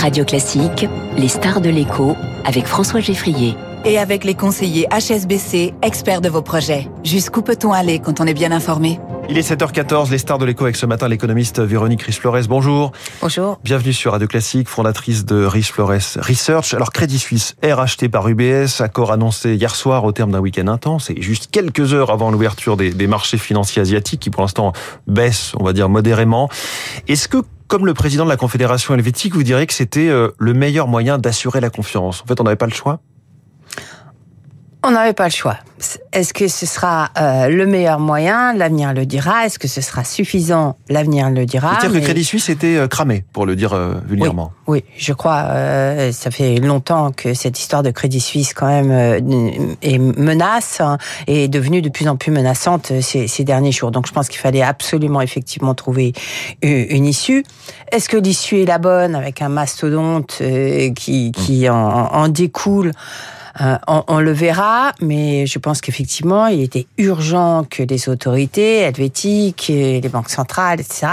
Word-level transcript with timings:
Radio 0.00 0.24
Classique, 0.24 0.86
les 1.18 1.28
stars 1.28 1.60
de 1.60 1.68
l'écho 1.68 2.16
avec 2.46 2.66
François 2.66 3.00
Geffrier. 3.00 3.54
Et 3.84 3.98
avec 3.98 4.24
les 4.24 4.34
conseillers 4.34 4.86
HSBC, 4.90 5.74
experts 5.82 6.22
de 6.22 6.30
vos 6.30 6.40
projets. 6.40 6.88
Jusqu'où 7.04 7.42
peut-on 7.42 7.70
aller 7.74 7.98
quand 7.98 8.18
on 8.18 8.24
est 8.24 8.32
bien 8.32 8.50
informé? 8.50 8.98
Il 9.28 9.36
est 9.36 9.46
7h14, 9.46 10.10
les 10.10 10.16
stars 10.16 10.38
de 10.38 10.46
l'écho 10.46 10.64
avec 10.64 10.76
ce 10.76 10.86
matin 10.86 11.06
l'économiste 11.06 11.60
Véronique 11.60 12.00
Riche-Flores. 12.00 12.48
Bonjour. 12.48 12.92
Bonjour. 13.20 13.58
Bienvenue 13.62 13.92
sur 13.92 14.12
Radio 14.12 14.26
Classique, 14.26 14.70
fondatrice 14.70 15.26
de 15.26 15.44
Riche-Flores 15.44 16.16
Research. 16.16 16.72
Alors 16.72 16.92
Crédit 16.92 17.18
Suisse 17.18 17.54
est 17.60 17.74
racheté 17.74 18.08
par 18.08 18.26
UBS, 18.26 18.80
accord 18.80 19.12
annoncé 19.12 19.54
hier 19.54 19.76
soir 19.76 20.04
au 20.04 20.12
terme 20.12 20.30
d'un 20.32 20.40
week-end 20.40 20.68
intense 20.68 21.10
et 21.10 21.20
juste 21.20 21.50
quelques 21.50 21.92
heures 21.92 22.10
avant 22.10 22.30
l'ouverture 22.30 22.78
des, 22.78 22.90
des 22.90 23.06
marchés 23.06 23.38
financiers 23.38 23.82
asiatiques 23.82 24.20
qui 24.20 24.30
pour 24.30 24.40
l'instant 24.40 24.72
baissent, 25.06 25.52
on 25.58 25.64
va 25.64 25.74
dire 25.74 25.90
modérément. 25.90 26.48
Est-ce 27.06 27.28
que 27.28 27.44
comme 27.70 27.86
le 27.86 27.94
président 27.94 28.24
de 28.24 28.28
la 28.28 28.36
Confédération 28.36 28.94
helvétique, 28.94 29.32
vous 29.32 29.44
direz 29.44 29.64
que 29.64 29.72
c'était 29.72 30.08
euh, 30.08 30.32
le 30.38 30.54
meilleur 30.54 30.88
moyen 30.88 31.18
d'assurer 31.18 31.60
la 31.60 31.70
confiance. 31.70 32.20
En 32.20 32.26
fait, 32.26 32.40
on 32.40 32.44
n'avait 32.44 32.56
pas 32.56 32.66
le 32.66 32.72
choix 32.72 33.00
on 34.82 34.92
n'avait 34.92 35.12
pas 35.12 35.24
le 35.24 35.32
choix. 35.32 35.58
Est-ce 36.12 36.32
que 36.32 36.48
ce 36.48 36.66
sera 36.66 37.10
euh, 37.18 37.48
le 37.48 37.66
meilleur 37.66 37.98
moyen? 37.98 38.52
L'avenir 38.54 38.92
le 38.92 39.06
dira. 39.06 39.46
Est-ce 39.46 39.58
que 39.58 39.68
ce 39.68 39.80
sera 39.80 40.04
suffisant? 40.04 40.76
L'avenir 40.88 41.30
le 41.30 41.46
dira. 41.46 41.78
C'est-à-dire 41.80 42.00
que 42.00 42.04
Crédit 42.04 42.24
Suisse 42.24 42.48
était 42.48 42.76
euh, 42.76 42.88
cramé, 42.88 43.24
pour 43.32 43.46
le 43.46 43.56
dire 43.56 43.72
euh, 43.72 43.94
vulgairement. 44.06 44.52
Oui, 44.66 44.84
je 44.96 45.12
crois. 45.12 45.48
ça 46.12 46.30
fait 46.30 46.56
longtemps 46.56 47.12
que 47.12 47.34
cette 47.34 47.58
histoire 47.58 47.82
de 47.82 47.90
Crédit 47.90 48.20
Suisse, 48.20 48.54
quand 48.54 48.66
même, 48.66 48.90
est 49.82 49.98
menace 49.98 50.80
hein, 50.80 50.98
et 51.26 51.44
est 51.44 51.48
devenue 51.48 51.82
de 51.82 51.88
plus 51.88 52.08
en 52.08 52.16
plus 52.16 52.30
menaçante 52.30 52.92
ces, 53.00 53.26
ces 53.26 53.44
derniers 53.44 53.72
jours. 53.72 53.90
Donc, 53.90 54.06
je 54.06 54.12
pense 54.12 54.28
qu'il 54.28 54.40
fallait 54.40 54.62
absolument, 54.62 55.20
effectivement, 55.20 55.74
trouver 55.74 56.12
une, 56.62 57.06
issue. 57.06 57.44
Est-ce 57.90 58.08
que 58.08 58.16
l'issue 58.16 58.62
est 58.62 58.66
la 58.66 58.78
bonne 58.78 59.14
avec 59.14 59.42
un 59.42 59.48
mastodonte 59.48 60.40
qui, 60.94 61.32
qui 61.32 61.68
en, 61.68 61.74
en 61.74 62.28
découle? 62.28 62.92
Euh, 63.60 63.76
on, 63.86 64.20
le 64.20 64.32
verra, 64.32 64.92
mais 65.00 65.46
je 65.46 65.58
pense 65.58 65.80
qu'effectivement, 65.80 66.46
il 66.46 66.60
était 66.62 66.86
urgent 66.98 67.64
que 67.68 67.82
les 67.82 68.08
autorités 68.08 68.80
helvétiques, 68.80 69.66
les 69.68 70.08
banques 70.08 70.30
centrales, 70.30 70.80
etc., 70.80 71.06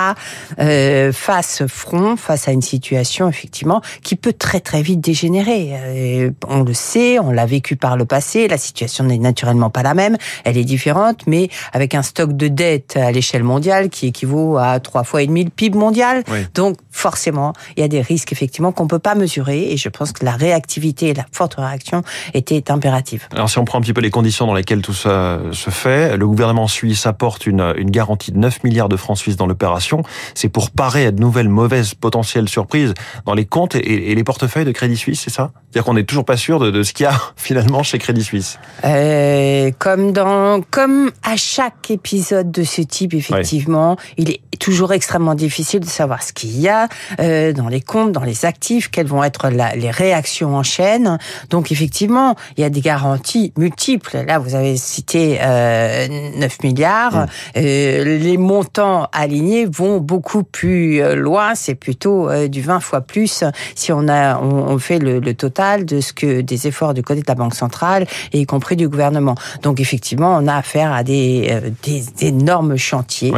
euh, 0.59 1.11
fassent 1.11 1.65
front 1.67 2.15
face 2.15 2.47
à 2.47 2.52
une 2.52 2.61
situation, 2.61 3.30
effectivement, 3.30 3.81
qui 4.03 4.15
peut 4.15 4.33
très 4.33 4.59
très 4.59 4.81
vite 4.81 4.99
dégénérer. 4.99 5.71
Euh, 5.73 6.31
on 6.47 6.63
le 6.63 6.73
sait, 6.73 7.19
on 7.19 7.31
l'a 7.31 7.45
vécu 7.45 7.75
par 7.75 7.97
le 7.97 8.05
passé, 8.05 8.47
la 8.47 8.58
situation 8.58 9.03
n'est 9.03 9.17
naturellement 9.17 9.69
pas 9.69 9.83
la 9.83 9.93
même, 9.93 10.17
elle 10.43 10.58
est 10.58 10.65
différente, 10.65 11.21
mais 11.27 11.49
avec 11.73 11.95
un 11.95 12.03
stock 12.03 12.33
de 12.33 12.47
dette 12.47 12.97
à 12.97 13.11
l'échelle 13.11 13.43
mondiale 13.43 13.89
qui 13.89 14.08
équivaut 14.08 14.58
à 14.58 14.80
trois 14.80 15.03
fois 15.03 15.21
et 15.21 15.27
demi 15.27 15.43
le 15.43 15.49
PIB 15.49 15.77
mondial. 15.77 16.23
Donc, 16.53 16.77
forcément, 16.91 17.53
il 17.75 17.81
y 17.81 17.83
a 17.83 17.88
des 17.88 18.02
risques, 18.02 18.31
effectivement, 18.31 18.71
qu'on 18.71 18.88
peut 18.88 18.99
pas 18.99 19.15
mesurer, 19.15 19.71
et 19.71 19.77
je 19.77 19.89
pense 19.89 20.11
que 20.11 20.25
la 20.25 20.31
réactivité 20.31 21.09
et 21.09 21.13
la 21.13 21.25
forte 21.31 21.55
réaction 21.55 22.03
était 22.33 22.72
impérative. 22.72 23.28
Alors 23.31 23.50
si 23.50 23.58
on 23.58 23.66
prend 23.66 23.78
un 23.78 23.81
petit 23.81 23.94
peu 23.94 24.02
les 24.02 24.09
conditions 24.09 24.47
dans 24.47 24.53
lesquelles 24.53 24.81
tout 24.81 24.94
ça 24.94 25.39
se 25.52 25.70
fait, 25.70 26.17
le 26.17 26.28
gouvernement 26.28 26.67
suisse 26.67 27.06
apporte 27.06 27.45
une, 27.45 27.73
une 27.78 27.92
garantie 27.92 28.31
de 28.31 28.38
9 28.38 28.64
milliards 28.64 28.89
de 28.89 28.97
francs 28.97 29.17
suisses 29.17 29.38
dans 29.38 29.47
l'opération. 29.47 30.03
C'est 30.36 30.50
pour 30.50 30.72
parer 30.72 31.05
à 31.05 31.11
de 31.11 31.20
nouvelles 31.20 31.50
mauvaises 31.50 31.94
potentielles 31.94 32.50
surprises 32.50 32.94
dans 33.25 33.33
les 33.33 33.45
comptes 33.45 33.75
et, 33.75 34.16
les 34.16 34.23
portefeuilles 34.23 34.66
de 34.66 34.72
Crédit 34.72 34.98
Suisse, 34.98 35.22
c'est 35.22 35.30
ça? 35.30 35.52
C'est-à-dire 35.69 35.85
qu'on 35.85 35.93
n'est 35.93 36.03
toujours 36.03 36.25
pas 36.25 36.37
sûr 36.37 36.59
de, 36.59 36.71
de 36.71 36.83
ce 36.83 36.93
qu'il 36.93 37.03
y 37.03 37.07
a 37.07 37.19
finalement 37.35 37.83
chez 37.83 37.97
Crédit 37.97 38.23
Suisse. 38.23 38.59
Euh, 38.83 39.71
comme 39.77 40.11
dans, 40.11 40.61
comme 40.71 41.11
à 41.23 41.35
chaque 41.35 41.91
épisode 41.91 42.51
de 42.51 42.63
ce 42.63 42.81
type, 42.81 43.13
effectivement, 43.13 43.97
il 44.17 44.29
est 44.29 44.41
toujours 44.59 44.93
extrêmement 44.93 45.35
difficile 45.35 45.81
de 45.81 45.85
savoir 45.85 46.23
ce 46.23 46.33
qu'il 46.33 46.59
y 46.59 46.67
a 46.67 46.87
euh, 47.19 47.53
dans 47.53 47.67
les 47.67 47.81
comptes, 47.81 48.11
dans 48.11 48.23
les 48.23 48.45
actifs, 48.45 48.89
quelles 48.89 49.07
vont 49.07 49.23
être 49.23 49.49
les 49.49 49.91
réactions 49.91 50.55
en 50.55 50.63
chaîne. 50.63 51.17
Donc 51.49 51.71
effectivement, 51.71 52.36
il 52.58 52.61
y 52.61 52.63
a 52.63 52.69
des 52.69 52.81
garanties 52.81 53.53
multiples. 53.58 54.23
Là, 54.25 54.39
vous 54.39 54.55
avez 54.55 54.77
cité 54.77 55.39
euh, 55.42 56.08
9 56.37 56.63
milliards. 56.63 57.15
Mmh. 57.15 57.27
Euh, 57.58 58.03
les 58.19 58.37
montants 58.37 59.08
alignés 59.13 59.65
vont 59.65 59.99
beaucoup 59.99 60.43
plus 60.43 61.02
euh, 61.02 61.15
loin. 61.15 61.55
C'est 61.55 61.75
plutôt 61.75 62.30
euh, 62.30 62.47
du 62.47 62.61
20 62.61 62.80
fois 62.80 63.02
plus 63.02 63.43
si 63.75 63.92
on 63.92 64.08
a 64.08 64.39
on, 64.39 64.77
fait 64.80 64.99
le, 64.99 65.19
le, 65.19 65.33
total 65.33 65.56
de 65.85 66.01
ce 66.01 66.13
que 66.13 66.41
des 66.41 66.67
efforts 66.67 66.93
du 66.93 67.03
côté 67.03 67.21
de 67.21 67.25
la 67.27 67.35
Banque 67.35 67.55
centrale 67.55 68.05
et 68.33 68.39
y 68.39 68.45
compris 68.45 68.75
du 68.75 68.87
gouvernement. 68.87 69.35
Donc 69.63 69.79
effectivement, 69.79 70.37
on 70.39 70.47
a 70.47 70.55
affaire 70.55 70.93
à 70.93 71.03
des, 71.03 71.47
euh, 71.49 71.69
des 71.83 72.27
énormes 72.27 72.77
chantiers 72.77 73.33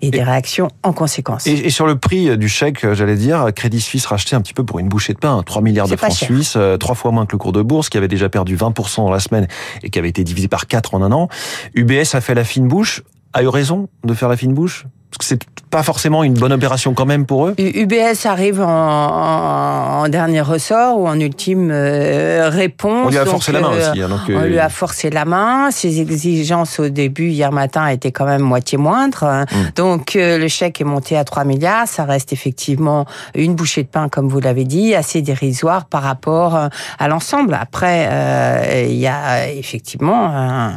et 0.00 0.10
des 0.10 0.22
réactions 0.22 0.68
en 0.82 0.92
conséquence. 0.92 1.46
Et, 1.46 1.52
et, 1.52 1.70
sur 1.70 1.86
le 1.86 1.96
prix 1.96 2.36
du 2.36 2.48
chèque, 2.48 2.92
j'allais 2.92 3.16
dire, 3.16 3.46
Crédit 3.54 3.80
Suisse 3.80 4.06
racheté 4.06 4.36
un 4.36 4.40
petit 4.40 4.54
peu 4.54 4.64
pour 4.64 4.78
une 4.78 4.88
bouchée 4.88 5.14
de 5.14 5.18
pain, 5.18 5.42
3 5.44 5.62
milliards 5.62 5.88
de 5.88 5.96
francs 5.96 6.12
suisses, 6.12 6.58
trois 6.80 6.94
fois 6.94 7.10
moins 7.10 7.26
que 7.26 7.32
le 7.32 7.38
cours 7.38 7.52
de 7.52 7.62
bourse, 7.62 7.88
qui 7.88 7.98
avait 7.98 8.08
déjà 8.08 8.28
perdu 8.28 8.56
20% 8.56 8.96
dans 8.96 9.10
la 9.10 9.20
semaine 9.20 9.46
et 9.82 9.90
qui 9.90 9.98
avait 9.98 10.08
été 10.08 10.24
divisé 10.24 10.48
par 10.48 10.66
4 10.66 10.94
en 10.94 11.02
un 11.02 11.12
an. 11.12 11.28
UBS 11.74 12.14
a 12.14 12.20
fait 12.20 12.34
la 12.34 12.44
fine 12.44 12.68
bouche, 12.68 13.02
a 13.32 13.42
eu 13.42 13.48
raison 13.48 13.88
de 14.04 14.14
faire 14.14 14.28
la 14.28 14.36
fine 14.36 14.54
bouche? 14.54 14.86
C'est 15.20 15.44
pas 15.74 15.82
forcément 15.82 16.22
une 16.22 16.34
bonne 16.34 16.52
opération 16.52 16.94
quand 16.94 17.04
même 17.04 17.26
pour 17.26 17.48
eux? 17.48 17.54
UBS 17.58 18.26
arrive 18.26 18.60
en, 18.60 20.02
en, 20.02 20.08
dernier 20.08 20.40
ressort 20.40 21.00
ou 21.00 21.08
en 21.08 21.18
ultime 21.18 21.70
euh, 21.72 22.48
réponse. 22.48 23.06
On 23.06 23.10
lui 23.10 23.18
a 23.18 23.26
forcé 23.26 23.50
la 23.50 23.60
main 23.60 23.72
euh, 23.72 23.90
aussi. 23.90 24.02
Hein, 24.02 24.08
donc, 24.08 24.20
on 24.28 24.42
lui 24.42 24.58
a 24.60 24.68
forcé 24.68 25.10
la 25.10 25.24
main. 25.24 25.72
Ses 25.72 26.00
exigences 26.00 26.78
au 26.78 26.88
début, 26.90 27.30
hier 27.30 27.50
matin, 27.50 27.88
étaient 27.88 28.12
quand 28.12 28.24
même 28.24 28.42
moitié 28.42 28.78
moindres. 28.78 29.24
Hein. 29.24 29.46
Mm. 29.50 29.56
Donc 29.74 30.14
euh, 30.14 30.38
le 30.38 30.46
chèque 30.46 30.80
est 30.80 30.84
monté 30.84 31.16
à 31.16 31.24
3 31.24 31.42
milliards. 31.44 31.88
Ça 31.88 32.04
reste 32.04 32.32
effectivement 32.32 33.04
une 33.34 33.56
bouchée 33.56 33.82
de 33.82 33.88
pain, 33.88 34.08
comme 34.08 34.28
vous 34.28 34.38
l'avez 34.38 34.64
dit, 34.64 34.94
assez 34.94 35.22
dérisoire 35.22 35.86
par 35.86 36.02
rapport 36.02 36.68
à 36.98 37.08
l'ensemble. 37.08 37.58
Après, 37.60 38.88
il 38.88 38.96
y 38.96 39.08
a 39.08 39.50
effectivement 39.50 40.30
un, 40.32 40.72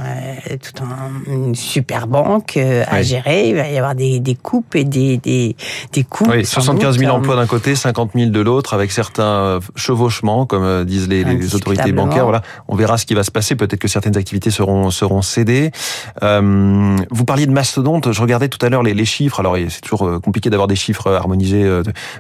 toute 0.59 0.81
un, 0.81 1.31
une 1.31 1.54
super 1.54 2.08
banque 2.08 2.58
à 2.58 3.02
gérer. 3.04 3.50
Il 3.50 3.56
va 3.56 3.68
y 3.68 3.78
avoir 3.78 3.94
des, 3.94 4.19
des 4.27 4.35
coupes 4.35 4.75
et 4.75 4.83
des, 4.83 5.17
des, 5.17 5.55
des 5.93 6.03
coûts. 6.03 6.27
Oui, 6.29 6.45
75 6.45 6.99
000 6.99 7.15
emplois 7.15 7.38
d'un 7.38 7.47
côté, 7.47 7.75
50 7.75 8.11
000 8.13 8.29
de 8.29 8.41
l'autre, 8.41 8.73
avec 8.73 8.91
certains 8.91 9.23
euh, 9.23 9.59
chevauchements, 9.77 10.45
comme 10.45 10.63
euh, 10.63 10.83
disent 10.83 11.07
les, 11.07 11.23
les 11.23 11.55
autorités 11.55 11.93
bancaires. 11.93 12.25
Voilà, 12.25 12.41
on 12.67 12.75
verra 12.75 12.97
ce 12.97 13.05
qui 13.05 13.13
va 13.13 13.23
se 13.23 13.31
passer. 13.31 13.55
Peut-être 13.55 13.79
que 13.79 13.88
certaines 13.88 14.17
activités 14.17 14.51
seront 14.51 14.91
seront 14.91 15.21
cédées. 15.21 15.71
Euh, 16.23 16.97
vous 17.09 17.23
parliez 17.23 17.45
de 17.45 17.53
mastodonte. 17.53 18.11
Je 18.11 18.21
regardais 18.21 18.49
tout 18.49 18.63
à 18.65 18.67
l'heure 18.67 18.83
les, 18.83 18.93
les, 18.93 19.05
chiffres. 19.05 19.39
Alors, 19.39 19.55
c'est 19.69 19.79
toujours 19.79 20.19
compliqué 20.21 20.49
d'avoir 20.49 20.67
des 20.67 20.75
chiffres 20.75 21.09
harmonisés, 21.13 21.65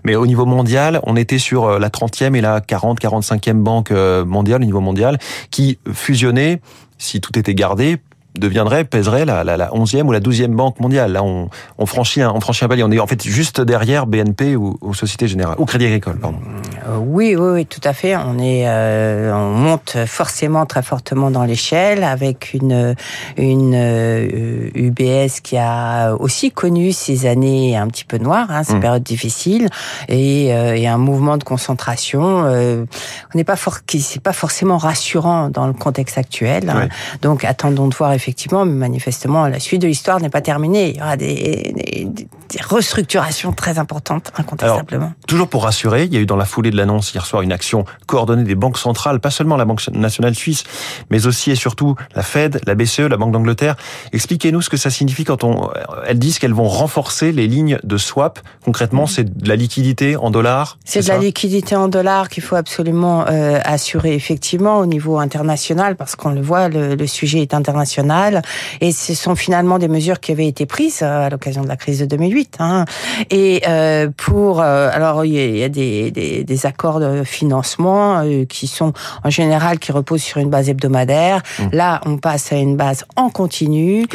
mais 0.05 0.15
au 0.15 0.25
niveau 0.25 0.45
mondial, 0.45 1.01
on 1.03 1.17
était 1.17 1.39
sur 1.39 1.77
la 1.77 1.89
30e 1.89 2.35
et 2.35 2.41
la 2.41 2.61
40, 2.61 3.01
45e 3.01 3.53
banque 3.53 3.91
mondiale 3.91 4.61
au 4.61 4.65
niveau 4.65 4.79
mondial 4.79 5.19
qui 5.51 5.77
fusionnaient 5.91 6.61
si 6.97 7.21
tout 7.21 7.37
était 7.37 7.53
gardé, 7.53 7.97
deviendrait, 8.39 8.83
pèserait 8.83 9.25
la, 9.25 9.43
la, 9.43 9.57
la 9.57 9.69
11e 9.69 10.03
ou 10.03 10.11
la 10.11 10.19
12e 10.19 10.47
banque 10.47 10.79
mondiale. 10.79 11.11
Là, 11.13 11.23
on, 11.23 11.49
on, 11.77 11.85
franchit 11.85 12.21
un, 12.21 12.31
on 12.31 12.39
franchit 12.39 12.65
un 12.65 12.67
palier. 12.67 12.83
On 12.83 12.91
est 12.91 12.99
en 12.99 13.07
fait 13.07 13.23
juste 13.23 13.61
derrière 13.61 14.07
BNP 14.07 14.55
ou, 14.55 14.77
ou 14.81 14.93
Société 14.93 15.27
Générale, 15.27 15.55
ou 15.59 15.65
Crédit 15.65 15.85
Agricole, 15.85 16.17
pardon. 16.19 16.39
Euh, 16.87 16.97
oui, 16.97 17.35
oui, 17.35 17.49
oui, 17.53 17.65
tout 17.65 17.81
à 17.83 17.93
fait. 17.93 18.15
On 18.15 18.37
est, 18.37 18.67
euh, 18.67 19.33
on 19.33 19.51
monte 19.51 19.97
forcément 20.05 20.65
très 20.65 20.83
fortement 20.83 21.31
dans 21.31 21.43
l'échelle 21.43 22.03
avec 22.03 22.53
une, 22.53 22.95
une 23.37 23.73
euh, 23.75 24.69
UBS 24.75 25.41
qui 25.41 25.57
a 25.57 26.13
aussi 26.13 26.51
connu 26.51 26.91
ces 26.91 27.25
années 27.25 27.75
un 27.75 27.87
petit 27.87 28.05
peu 28.05 28.17
noires, 28.17 28.51
hein, 28.51 28.63
ces 28.63 28.75
mmh. 28.75 28.79
périodes 28.79 29.03
difficiles, 29.03 29.67
et, 30.07 30.47
et, 30.47 30.87
un 30.87 30.97
mouvement 30.97 31.37
de 31.37 31.43
concentration. 31.43 32.19
on 32.19 32.87
n'est 33.35 33.43
pas 33.43 33.55
fort, 33.55 33.85
qui 33.85 33.99
c'est 34.01 34.21
pas 34.21 34.33
forcément 34.33 34.77
rassurant 34.77 35.49
dans 35.49 35.67
le 35.67 35.73
contexte 35.73 36.17
actuel. 36.17 36.69
Hein. 36.69 36.87
Donc, 37.21 37.43
attendons 37.43 37.87
de 37.87 37.95
voir 37.95 38.13
effectivement 38.13 38.27
effectivement, 38.27 38.65
mais 38.65 38.73
manifestement, 38.73 39.47
la 39.47 39.59
suite 39.59 39.81
de 39.81 39.87
l'histoire 39.87 40.19
n'est 40.19 40.29
pas 40.29 40.41
terminée. 40.41 40.89
Il 40.89 40.97
y 40.97 41.01
aura 41.01 41.15
des, 41.15 41.73
des, 41.73 42.05
des 42.05 42.27
restructurations 42.61 43.53
très 43.53 43.79
importantes, 43.79 44.31
incontestablement. 44.37 45.13
toujours 45.27 45.47
pour 45.47 45.63
rassurer, 45.63 46.05
il 46.05 46.13
y 46.13 46.17
a 46.17 46.19
eu 46.19 46.25
dans 46.25 46.35
la 46.35 46.45
foulée 46.45 46.71
de 46.71 46.77
l'annonce 46.77 47.13
hier 47.13 47.25
soir 47.25 47.41
une 47.41 47.51
action 47.51 47.85
coordonnée 48.05 48.43
des 48.43 48.55
banques 48.55 48.77
centrales, 48.77 49.19
pas 49.19 49.31
seulement 49.31 49.57
la 49.57 49.65
Banque 49.65 49.87
nationale 49.89 50.35
suisse, 50.35 50.63
mais 51.09 51.27
aussi 51.27 51.51
et 51.51 51.55
surtout 51.55 51.95
la 52.15 52.23
Fed, 52.23 52.61
la 52.65 52.75
BCE, 52.75 53.01
la 53.01 53.17
Banque 53.17 53.31
d'Angleterre. 53.31 53.75
Expliquez-nous 54.13 54.61
ce 54.61 54.69
que 54.69 54.77
ça 54.77 54.89
signifie 54.89 55.23
quand 55.23 55.43
on, 55.43 55.69
elles 56.05 56.19
disent 56.19 56.39
qu'elles 56.39 56.53
vont 56.53 56.67
renforcer 56.67 57.31
les 57.31 57.47
lignes 57.47 57.79
de 57.83 57.97
swap. 57.97 58.39
Concrètement, 58.63 59.03
mm. 59.03 59.07
c'est 59.07 59.37
de 59.37 59.47
la 59.47 59.55
liquidité 59.55 60.15
en 60.15 60.31
dollars. 60.31 60.77
C'est 60.85 61.01
de 61.01 61.07
la 61.07 61.17
liquidité 61.17 61.75
en 61.75 61.87
dollars 61.87 62.29
qu'il 62.29 62.43
faut 62.43 62.55
absolument 62.55 63.25
euh, 63.27 63.59
assurer 63.63 64.13
effectivement 64.15 64.79
au 64.79 64.85
niveau 64.85 65.17
international, 65.17 65.95
parce 65.95 66.15
qu'on 66.15 66.31
le 66.31 66.41
voit, 66.41 66.69
le, 66.69 66.95
le 66.95 67.07
sujet 67.07 67.41
est 67.41 67.53
international 67.53 68.41
et 68.81 68.91
ce 68.91 69.13
sont 69.13 69.35
finalement 69.35 69.79
des 69.79 69.87
mesures 69.87 70.19
qui 70.19 70.31
avaient 70.31 70.47
été 70.47 70.65
prises 70.65 71.01
euh, 71.01 71.25
à 71.25 71.29
l'occasion 71.29 71.63
de 71.63 71.67
la 71.67 71.77
crise 71.77 71.99
de 71.99 72.05
2008 72.05 72.36
2008. 72.37 72.57
Hein. 72.59 72.85
Et 73.29 73.61
euh, 73.67 74.09
pour 74.15 74.61
alors 74.61 75.25
il 75.25 75.33
y 75.33 75.63
a, 75.63 75.69
des, 75.69 76.11
des, 76.11 76.43
des, 76.43 76.65
accords 76.65 76.99
de 76.99 77.23
financement 77.23 78.23
qui 78.49 78.67
sont 78.67 78.93
en 79.23 79.29
général 79.29 79.79
qui 79.79 79.91
reposent 79.91 80.21
sur 80.21 80.37
une 80.39 80.49
base 80.49 80.69
hebdomadaire. 80.69 81.41
Mmh. 81.59 81.63
Là, 81.73 82.01
on 82.05 82.17
passe 82.17 82.51
à 82.51 82.55
une 82.55 82.75
base 82.75 83.05
en 83.15 83.29
continu, 83.29 84.07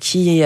qui 0.00 0.42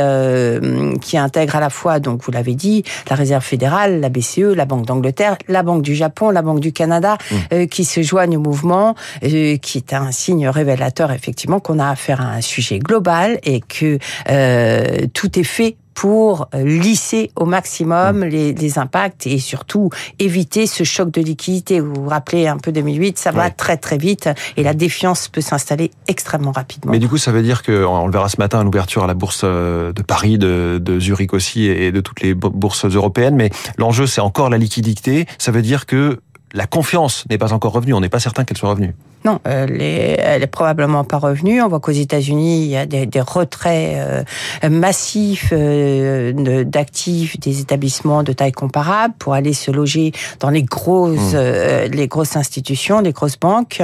qui 1.00 1.19
intègre 1.19 1.56
à 1.56 1.61
la 1.61 1.70
fois 1.70 2.00
donc 2.00 2.22
vous 2.25 2.32
l'avez 2.32 2.55
dit 2.55 2.84
la 3.08 3.16
Réserve 3.16 3.44
fédérale, 3.44 4.00
la 4.00 4.08
BCE, 4.08 4.55
la 4.55 4.64
Banque 4.64 4.87
d'Angleterre, 4.87 5.37
la 5.49 5.62
Banque 5.62 5.82
du 5.82 5.94
Japon, 5.94 6.31
la 6.31 6.43
Banque 6.43 6.61
du 6.61 6.72
Canada, 6.72 7.16
mmh. 7.31 7.66
qui 7.66 7.84
se 7.84 8.02
joignent 8.02 8.37
au 8.37 8.40
mouvement, 8.40 8.94
qui 9.20 9.78
est 9.78 9.93
un 9.93 10.12
signe 10.12 10.49
révélateur 10.49 11.12
effectivement 11.12 11.61
qu'on 11.61 11.78
a 11.78 11.88
affaire 11.88 12.20
à 12.20 12.31
un 12.31 12.40
sujet 12.40 12.78
global 12.78 13.38
et 13.43 13.61
que 13.61 13.99
euh, 14.31 15.06
tout 15.12 15.38
est 15.38 15.44
fait 15.44 15.76
pour 15.94 16.49
lisser 16.52 17.31
au 17.37 17.46
maximum 17.46 18.19
mm. 18.19 18.25
les, 18.25 18.52
les, 18.52 18.79
impacts 18.79 19.26
et 19.26 19.38
surtout 19.38 19.91
éviter 20.19 20.67
ce 20.67 20.85
choc 20.85 21.11
de 21.11 21.20
liquidité. 21.20 21.81
Vous 21.81 21.94
vous 21.94 22.08
rappelez 22.08 22.46
un 22.46 22.58
peu 22.58 22.73
2008, 22.73 23.19
ça 23.19 23.31
va 23.31 23.50
très 23.50 23.76
très 23.76 23.99
vite 23.99 24.29
et 24.56 24.62
la 24.62 24.75
défiance 24.75 25.29
peut 25.29 25.41
s'installer 25.41 25.91
extrêmement 26.08 26.52
rapidement. 26.52 26.93
Mais 26.93 26.99
du 26.99 27.08
coup, 27.08 27.19
ça 27.19 27.32
veut 27.32 27.43
dire 27.43 27.62
que 27.62 27.85
on 27.85 28.06
le 28.06 28.12
verra 28.12 28.29
ce 28.29 28.37
matin 28.38 28.61
à 28.61 28.64
l'ouverture 28.64 29.05
à 29.05 29.06
la 29.06 29.14
bourse 29.14 29.43
euh, 29.44 29.93
de 29.93 30.02
Paris, 30.02 30.38
de, 30.38 30.81
de 30.82 30.99
Zurich 30.99 31.32
aussi 31.32 31.67
et 31.67 31.93
de 31.93 32.00
toutes 32.00 32.20
les 32.20 32.35
bourses 32.35 32.85
européennes. 32.85 33.37
Mais 33.37 33.50
l'enjeu, 33.79 34.06
c'est 34.06 34.20
encore 34.20 34.50
la 34.50 34.58
liquidité. 34.58 35.26
Ça 35.38 35.52
veut 35.52 35.62
dire 35.62 35.87
que 35.87 36.20
la 36.52 36.67
confiance 36.67 37.25
n'est 37.29 37.38
pas 37.38 37.52
encore 37.52 37.73
revenue. 37.73 37.94
On 37.94 38.00
n'est 38.00 38.08
pas 38.08 38.20
certain 38.20 38.44
qu'elle 38.44 38.56
soit 38.56 38.70
revenue. 38.70 38.94
Non, 39.25 39.41
elle 39.44 39.81
est, 39.81 40.17
elle 40.19 40.43
est 40.43 40.47
probablement 40.47 41.03
pas 41.03 41.17
revenue. 41.17 41.62
On 41.62 41.69
voit 41.69 41.81
qu'aux 41.81 41.93
États-Unis, 41.93 42.65
il 42.65 42.69
y 42.69 42.76
a 42.76 42.85
des, 42.85 43.06
des 43.06 43.23
retraits 43.23 43.97
euh, 43.97 44.69
massifs 44.69 45.49
euh, 45.50 46.65
d'actifs 46.65 47.41
des 47.41 47.61
établissements 47.61 48.23
de 48.23 48.35
taille 48.35 48.53
comparable 48.53 49.15
pour 49.19 49.32
aller 49.32 49.55
se 49.55 49.71
loger 49.71 50.12
dans 50.41 50.50
les 50.50 50.62
grosses, 50.62 51.32
mmh. 51.32 51.37
euh, 51.37 51.88
les 51.88 52.06
grosses 52.06 52.37
institutions, 52.37 53.00
les 53.00 53.12
grosses 53.12 53.38
banques. 53.38 53.81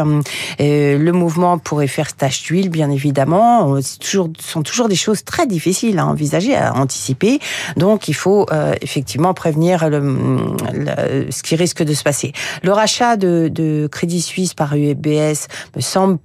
le 0.59 1.11
mouvement 1.13 1.57
pourrait 1.57 1.87
faire 1.87 2.15
tache 2.15 2.43
d'huile, 2.43 2.69
bien 2.69 2.91
évidemment. 2.91 3.81
Toujours, 3.99 4.29
sont 4.39 4.63
toujours 4.63 4.89
des 4.89 4.97
choses 4.97 5.25
très 5.25 5.47
difficiles 5.47 5.99
à 5.99 6.07
envisager, 6.07 6.55
à 6.55 6.75
anticiper. 6.75 7.39
Donc, 7.79 8.09
il 8.09 8.15
faut 8.15 8.47
effectivement 8.83 9.33
prévenir 9.33 9.89
le, 9.89 10.01
le, 10.75 11.31
ce 11.31 11.43
qui 11.43 11.57
risque 11.57 11.83
de 11.83 11.95
se 11.95 12.03
passer. 12.03 12.33
Le 12.63 12.73
rachat 12.73 13.17
de, 13.17 13.49
de 13.49 13.89
Crédit 13.91 14.21
Suisse 14.21 14.53
par 14.53 14.75
UBS 14.75 15.30
me 15.75 15.83
semble 15.83 16.21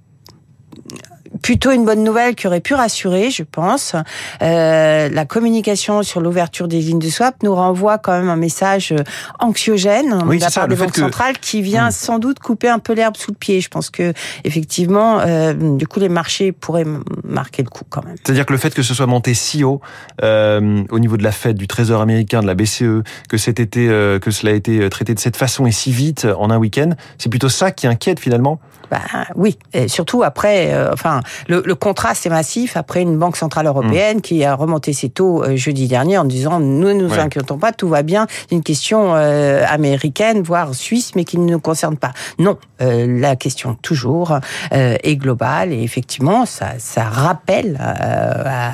plutôt 1.46 1.70
une 1.70 1.86
bonne 1.86 2.04
nouvelle 2.04 2.34
qui 2.34 2.48
aurait 2.48 2.60
pu 2.60 2.74
rassurer, 2.74 3.30
je 3.30 3.44
pense. 3.44 3.96
Euh, 4.42 5.10
la 5.10 5.26
communication 5.26 6.02
sur 6.02 6.20
l'ouverture 6.20 6.68
des 6.68 6.80
lignes 6.80 6.98
de 6.98 7.08
swap 7.08 7.36
nous 7.44 7.54
renvoie 7.54 8.00
quand 8.00 8.14
même 8.14 8.30
un 8.30 8.36
message 8.36 8.92
euh, 8.92 9.04
anxiogène 9.38 10.24
oui, 10.26 10.38
de 10.38 10.42
la 10.42 10.50
part 10.50 10.68
des 10.68 10.76
banques 10.76 10.96
centrales 10.96 11.38
qui 11.38 11.62
vient 11.62 11.90
hmm. 11.90 11.92
sans 11.92 12.18
doute 12.18 12.40
couper 12.40 12.68
un 12.68 12.80
peu 12.80 12.94
l'herbe 12.94 13.16
sous 13.16 13.30
le 13.30 13.38
pied. 13.38 13.62
Je 13.62 13.70
pense 13.70 13.92
que 13.92 14.12
effectivement, 14.44 15.20
euh, 15.20 15.54
du 15.54 15.86
coup, 15.86 16.00
les 16.00 16.10
marchés 16.10 16.52
pourraient 16.52 16.88
marquer 17.24 17.62
le 17.62 17.70
coup 17.70 17.84
quand 17.88 18.04
même. 18.04 18.16
C'est-à-dire 18.24 18.48
que 18.48 18.54
le 18.54 18.58
fait 18.58 18.74
que 18.74 18.82
ce 18.82 18.96
soit 18.96 19.06
monté 19.06 19.36
si 19.36 19.64
haut 19.64 19.82
euh, 20.24 20.84
au 20.90 20.98
niveau 20.98 21.16
de 21.16 21.24
la 21.24 21.32
Fed, 21.32 21.58
du 21.58 21.68
Trésor 21.68 22.02
américain, 22.02 22.42
de 22.42 22.48
la 22.48 22.56
BCE, 22.56 23.04
que 23.30 23.38
cet 23.38 23.60
été, 23.60 23.88
euh, 23.88 24.18
que 24.18 24.32
cela 24.32 24.52
a 24.52 24.56
été 24.56 24.90
traité 24.90 25.14
de 25.14 25.20
cette 25.20 25.38
façon 25.38 25.68
et 25.68 25.72
si 25.72 25.92
vite 25.92 26.26
en 26.40 26.50
un 26.50 26.58
week-end, 26.58 26.90
c'est 27.20 27.30
plutôt 27.30 27.50
ça 27.50 27.70
qui 27.70 27.86
inquiète 27.86 28.20
finalement? 28.20 28.60
Bah, 28.90 29.00
oui, 29.36 29.58
et 29.74 29.88
surtout 29.88 30.24
après, 30.24 30.74
euh, 30.74 30.92
enfin, 30.94 31.22
le, 31.48 31.62
le, 31.66 31.76
contraste 31.76 32.26
est 32.26 32.30
massif 32.30 32.78
après 32.78 33.02
une 33.02 33.18
banque 33.18 33.38
centrale 33.38 33.68
européenne 33.68 34.18
mm. 34.18 34.22
qui 34.22 34.44
a 34.44 34.56
remonté 34.56 34.94
ses 34.94 35.10
taux 35.10 35.44
euh, 35.44 35.56
jeudi 35.56 35.88
dernier 35.88 36.18
en 36.18 36.26
disant 36.26 36.60
nous 36.60 36.88
ne 36.88 36.94
nous 36.94 37.14
inquiétons 37.14 37.58
pas, 37.58 37.72
tout 37.72 37.88
va 37.88 38.04
bien, 38.04 38.28
c'est 38.30 38.56
une 38.56 38.64
question 38.64 39.16
euh, 39.16 39.64
américaine, 39.68 40.42
voire 40.42 40.74
suisse, 40.74 41.16
mais 41.16 41.24
qui 41.24 41.38
ne 41.38 41.50
nous 41.52 41.60
concerne 41.60 41.98
pas. 41.98 42.14
Non, 42.40 42.58
la 42.80 43.36
question 43.36 43.76
toujours 43.82 44.40
est 44.72 45.16
globale 45.16 45.72
et 45.72 45.82
effectivement, 45.84 46.46
ça, 46.46 46.74
ça 46.78 47.04
rappelle 47.04 47.78
à, 47.80 48.72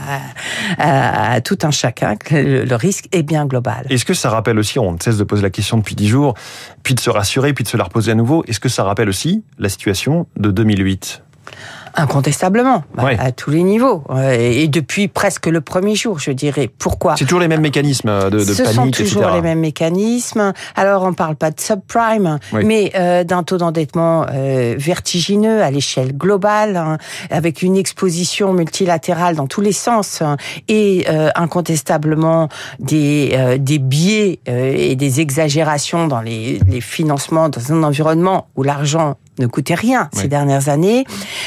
à, 0.78 1.34
à, 1.34 1.42
tout 1.42 1.58
un 1.64 1.72
chacun 1.72 2.16
que 2.16 2.36
le, 2.36 2.66
le 2.66 2.76
risque 2.76 3.08
est 3.12 3.24
bien 3.24 3.46
global. 3.46 3.86
Est-ce 3.90 4.06
que 4.06 4.14
ça 4.14 4.30
rappelle 4.30 4.58
aussi, 4.60 4.80
on 4.80 4.94
ne 4.94 5.00
cesse 5.00 5.18
de 5.18 5.24
poser 5.24 5.44
la 5.44 5.50
question 5.50 5.78
depuis 5.78 5.96
dix 5.96 6.08
jours, 6.08 6.34
puis 6.84 6.96
de 6.96 7.00
se 7.00 7.10
rassurer, 7.10 7.54
puis 7.54 7.64
de 7.64 7.70
se 7.70 7.78
la 7.78 7.84
reposer 7.84 8.12
à 8.12 8.16
nouveau, 8.16 8.44
est-ce 8.48 8.60
que 8.60 8.70
ça 8.70 8.84
rappelle 8.84 9.10
aussi 9.10 9.44
la 9.60 9.70
situation 9.70 10.28
de 10.38 10.52
2008 10.52 11.24
Incontestablement, 11.96 12.84
à 12.98 13.32
tous 13.32 13.50
les 13.50 13.64
niveaux. 13.64 14.04
Et 14.34 14.68
depuis 14.68 15.08
presque 15.08 15.48
le 15.48 15.62
premier 15.62 15.96
jour, 15.96 16.20
je 16.20 16.32
dirais. 16.32 16.70
Pourquoi 16.78 17.16
C'est 17.18 17.26
toujours 17.26 17.40
les 17.40 17.48
mêmes 17.48 17.62
mécanismes 17.62 18.30
de, 18.30 18.38
de 18.38 18.44
Ce 18.44 18.64
panique, 18.64 18.96
sont 18.96 19.04
toujours 19.04 19.30
les 19.30 19.42
mêmes 19.42 19.60
mécanismes. 19.60 20.54
Alors, 20.76 21.04
on 21.04 21.14
parle 21.14 21.36
pas 21.36 21.52
de 21.52 21.60
subprime, 21.60 22.40
mais 22.54 22.92
euh, 22.96 23.24
d'un 23.24 23.44
taux 23.44 23.58
d'endettement 23.58 24.26
euh, 24.32 24.76
vertigineux 24.78 25.62
à 25.62 25.72
l'échelle 25.72 26.16
globale, 26.16 26.78
hein, 26.78 26.98
avec 27.30 27.62
une 27.62 27.78
exposition 27.78 28.54
multilatérale 28.54 29.36
dans 29.36 29.48
tous 29.48 29.62
les 29.62 29.72
sens, 29.72 30.22
hein, 30.22 30.38
et 30.68 31.06
euh, 31.10 31.30
incontestablement 31.36 32.50
des, 32.80 33.32
euh, 33.34 33.58
des 33.58 33.80
biais 33.80 34.40
euh, 34.48 34.74
et 34.76 34.96
des 34.96 35.22
exagérations 35.22 36.08
dans 36.08 36.22
les, 36.22 36.60
les 36.68 36.82
financements 36.82 37.50
dans 37.50 37.72
un 37.72 37.84
environnement 37.84 38.48
où 38.56 38.64
l'argent 38.64 39.16
ne 39.42 39.48
coûtait 39.48 39.76
rien 39.76 40.10
ces 40.14 40.28
dernières 40.28 40.70
années. 40.70 41.06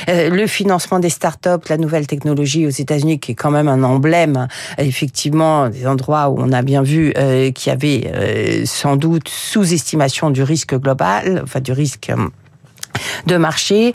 Euh, 0.08 0.28
le 0.28 0.46
financement 0.46 0.98
des 0.98 1.08
startups, 1.08 1.68
la 1.68 1.78
nouvelle 1.78 2.06
technologie 2.06 2.66
aux 2.66 2.70
États-Unis, 2.70 3.20
qui 3.20 3.32
est 3.32 3.34
quand 3.34 3.50
même 3.50 3.68
un 3.68 3.82
emblème, 3.82 4.48
effectivement, 4.78 5.68
des 5.68 5.86
endroits 5.86 6.28
où 6.28 6.36
on 6.38 6.52
a 6.52 6.62
bien 6.62 6.82
vu 6.82 7.12
euh, 7.16 7.50
qu'il 7.52 7.70
y 7.70 7.72
avait 7.72 8.12
euh, 8.14 8.66
sans 8.66 8.96
doute 8.96 9.28
sous-estimation 9.28 10.30
du 10.30 10.42
risque 10.42 10.74
global, 10.74 11.40
enfin 11.44 11.60
du 11.60 11.72
risque 11.72 12.12
de 13.26 13.36
marché. 13.36 13.92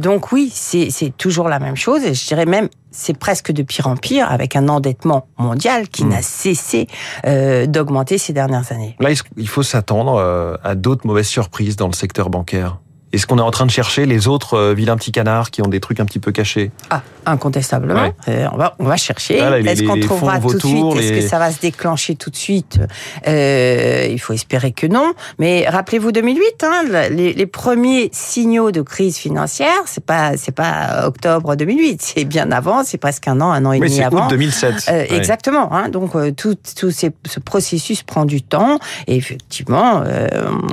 donc 0.00 0.32
oui, 0.32 0.50
c'est 0.52 1.16
toujours 1.16 1.48
la 1.48 1.58
même 1.58 1.76
chose. 1.76 2.04
Et 2.04 2.14
je 2.14 2.26
dirais 2.26 2.44
même, 2.44 2.68
c'est 2.90 3.16
presque 3.16 3.52
de 3.52 3.62
pire 3.62 3.86
en 3.86 3.96
pire 3.96 4.30
avec 4.30 4.54
un 4.54 4.68
endettement 4.68 5.26
mondial 5.38 5.88
qui 5.88 6.04
hmm. 6.04 6.08
n'a 6.10 6.22
cessé 6.22 6.88
d'augmenter 7.24 8.18
ces 8.18 8.34
dernières 8.34 8.70
années. 8.70 8.96
Là, 9.00 9.10
il 9.36 9.48
faut 9.48 9.62
s'attendre 9.62 10.58
à 10.62 10.74
d'autres 10.74 11.06
mauvaises 11.06 11.28
surprises 11.28 11.76
dans 11.76 11.86
le 11.86 11.94
secteur 11.94 12.28
bancaire. 12.28 12.78
Est-ce 13.12 13.26
qu'on 13.26 13.38
est 13.38 13.42
en 13.42 13.50
train 13.50 13.64
de 13.64 13.70
chercher 13.70 14.04
les 14.04 14.28
autres 14.28 14.54
euh, 14.54 14.74
vilains 14.74 14.96
petits 14.96 15.12
canards 15.12 15.50
qui 15.50 15.62
ont 15.62 15.68
des 15.68 15.80
trucs 15.80 15.98
un 15.98 16.04
petit 16.04 16.18
peu 16.18 16.30
cachés 16.30 16.70
Ah, 16.90 17.02
incontestablement. 17.24 18.12
Euh, 18.28 18.46
on, 18.52 18.56
va, 18.56 18.74
on 18.78 18.84
va 18.84 18.96
chercher. 18.96 19.38
Est-ce 19.38 19.82
qu'on 19.82 19.98
trouvera 19.98 20.40
tout 20.40 20.52
de 20.52 20.58
suite? 20.58 20.96
Est-ce 20.96 21.12
que 21.12 21.26
ça 21.26 21.38
va 21.38 21.50
se 21.50 21.60
déclencher 21.60 22.16
tout 22.16 22.28
de 22.28 22.36
suite? 22.36 22.80
Euh, 23.26 24.08
Il 24.10 24.18
faut 24.18 24.34
espérer 24.34 24.72
que 24.72 24.86
non. 24.86 25.14
Mais 25.38 25.66
rappelez-vous 25.68 26.12
2008, 26.12 26.64
hein, 26.64 27.08
les, 27.10 27.32
les, 27.32 27.46
premiers 27.46 28.10
signaux 28.12 28.72
de 28.72 28.82
crise 28.82 29.16
financière, 29.16 29.82
c'est 29.86 30.04
pas 30.04 30.36
c'est 30.36 30.54
pas 30.54 31.06
octobre 31.06 31.56
2008, 31.56 32.02
c'est 32.02 32.24
bien 32.24 32.52
avant, 32.52 32.84
c'est 32.84 32.98
presque 32.98 33.26
un 33.26 33.40
an, 33.40 33.50
un 33.50 33.64
an 33.64 33.72
et 33.72 33.80
demi 33.80 34.02
avant. 34.02 34.26
Août 34.26 34.30
2007. 34.30 34.84
Euh, 34.90 35.04
Exactement. 35.10 35.72
Hein, 35.72 35.88
donc 35.88 36.12
tout, 36.36 36.56
tout 36.76 36.90
ces, 36.90 37.10
ce 37.26 37.40
processus 37.40 38.02
prend 38.02 38.26
du 38.26 38.42
temps 38.42 38.78
et 39.06 39.16
effectivement, 39.16 40.02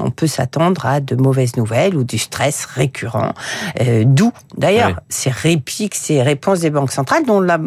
on 0.04 0.12
peut 0.12 0.28
s'attendre 0.28 0.86
à 0.86 1.00
de 1.00 1.16
mauvaises 1.16 1.56
nouvelles 1.56 1.96
ou 1.96 2.04
du 2.04 2.18
stress 2.26 2.66
récurrent, 2.66 3.34
euh, 3.82 4.04
d'où 4.06 4.32
d'ailleurs 4.58 5.00
ces 5.10 5.30
répliques, 5.30 5.96
ces 5.96 6.22
réponses 6.22 6.60
des 6.60 6.72
banques 6.72 6.92
centrales, 6.92 7.26
dont 7.26 7.40
la, 7.40 7.60